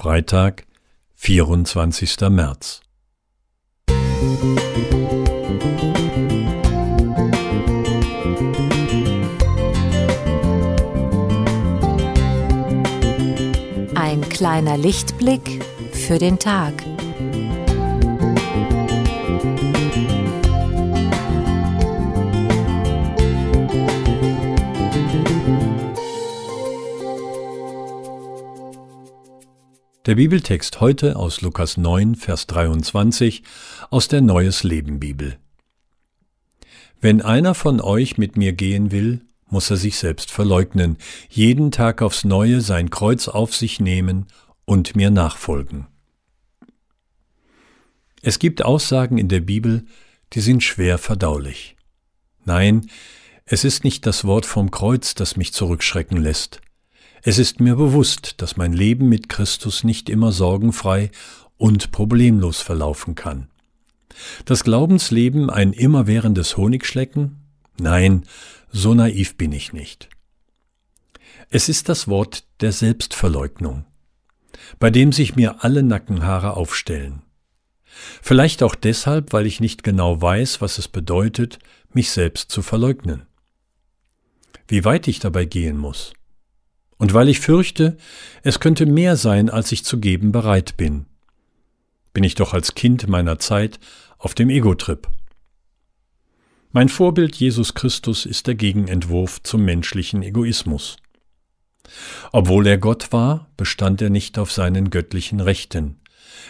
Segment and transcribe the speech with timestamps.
[0.00, 0.64] Freitag,
[1.16, 2.20] 24.
[2.30, 2.82] März.
[13.96, 16.74] Ein kleiner Lichtblick für den Tag.
[30.08, 33.42] Der Bibeltext heute aus Lukas 9, Vers 23
[33.90, 35.36] aus der Neues Leben Bibel.
[36.98, 39.20] Wenn einer von euch mit mir gehen will,
[39.50, 40.96] muss er sich selbst verleugnen,
[41.28, 44.28] jeden Tag aufs neue sein Kreuz auf sich nehmen
[44.64, 45.88] und mir nachfolgen.
[48.22, 49.84] Es gibt Aussagen in der Bibel,
[50.32, 51.76] die sind schwer verdaulich.
[52.46, 52.88] Nein,
[53.44, 56.62] es ist nicht das Wort vom Kreuz, das mich zurückschrecken lässt.
[57.22, 61.10] Es ist mir bewusst, dass mein Leben mit Christus nicht immer sorgenfrei
[61.56, 63.48] und problemlos verlaufen kann.
[64.44, 67.36] Das Glaubensleben ein immerwährendes Honigschlecken?
[67.78, 68.24] Nein,
[68.70, 70.08] so naiv bin ich nicht.
[71.50, 73.84] Es ist das Wort der Selbstverleugnung,
[74.78, 77.22] bei dem sich mir alle Nackenhaare aufstellen.
[78.22, 81.58] Vielleicht auch deshalb, weil ich nicht genau weiß, was es bedeutet,
[81.92, 83.26] mich selbst zu verleugnen.
[84.66, 86.12] Wie weit ich dabei gehen muss,
[86.98, 87.96] und weil ich fürchte,
[88.42, 91.06] es könnte mehr sein, als ich zu geben bereit bin.
[92.12, 93.78] Bin ich doch als Kind meiner Zeit
[94.18, 95.08] auf dem Ego-Trip.
[96.72, 100.96] Mein Vorbild Jesus Christus ist der Gegenentwurf zum menschlichen Egoismus.
[102.32, 106.00] Obwohl er Gott war, bestand er nicht auf seinen göttlichen Rechten.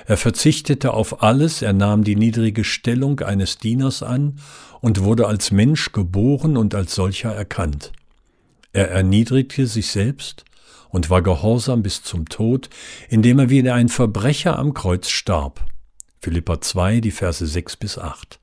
[0.07, 4.41] Er verzichtete auf alles, er nahm die niedrige Stellung eines Dieners an
[4.81, 7.93] und wurde als Mensch geboren und als solcher erkannt.
[8.79, 10.45] Er erniedrigte sich selbst
[10.91, 12.71] und war gehorsam bis zum Tod,
[13.09, 15.67] indem er wie ein Verbrecher am Kreuz starb.
[16.23, 18.39] Philippa 2, die Verse 6 bis 8.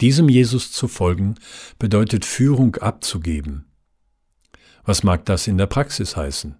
[0.00, 1.34] Diesem Jesus zu folgen
[1.80, 3.64] bedeutet Führung abzugeben.
[4.84, 6.54] Was mag das in der Praxis heißen?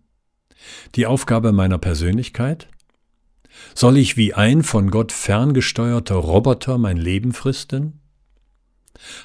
[0.96, 2.66] Die Aufgabe meiner Persönlichkeit?
[3.76, 8.00] Soll ich wie ein von Gott ferngesteuerter Roboter mein Leben fristen?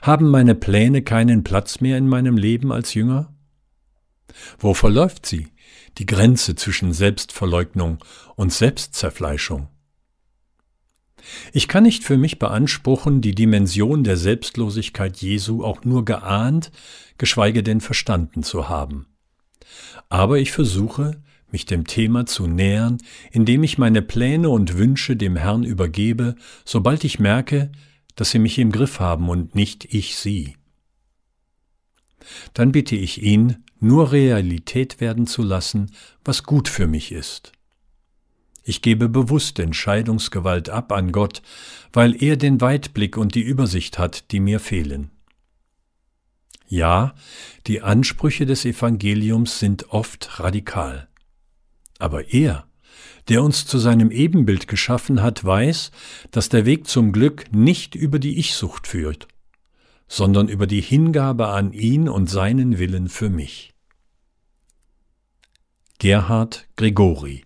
[0.02, 3.34] Haben meine Pläne keinen Platz mehr in meinem Leben als Jünger?
[4.58, 5.48] Wo verläuft sie,
[5.98, 8.00] die Grenze zwischen Selbstverleugnung
[8.36, 9.68] und Selbstzerfleischung?
[11.52, 16.72] Ich kann nicht für mich beanspruchen, die Dimension der Selbstlosigkeit Jesu auch nur geahnt,
[17.18, 19.08] geschweige denn verstanden zu haben.
[20.08, 21.22] Aber ich versuche,
[21.52, 22.98] mich dem Thema zu nähern,
[23.32, 27.72] indem ich meine Pläne und Wünsche dem Herrn übergebe, sobald ich merke,
[28.20, 30.58] dass sie mich im Griff haben und nicht ich sie.
[32.54, 37.54] Dann bitte ich ihn, nur Realität werden zu lassen, was gut für mich ist.
[38.66, 41.42] Ich gebe bewusst Entscheidungsgewalt ab an Gott,
[41.94, 45.12] weil er den Weitblick und die Übersicht hat, die mir fehlen.
[46.68, 47.16] Ja,
[47.68, 51.08] die Ansprüche des Evangeliums sind oft radikal.
[52.00, 52.68] Aber er
[53.28, 55.92] der uns zu seinem Ebenbild geschaffen hat, weiß,
[56.32, 59.28] dass der Weg zum Glück nicht über die Ich-Sucht führt,
[60.08, 63.74] sondern über die Hingabe an ihn und seinen Willen für mich.
[66.00, 67.44] Gerhard Gregori